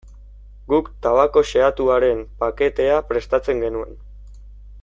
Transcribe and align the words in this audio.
Guk 0.71 0.87
tabako 1.07 1.43
xehatuaren 1.51 2.25
paketea 2.41 2.99
prestatzen 3.13 3.63
genuen. 3.67 3.97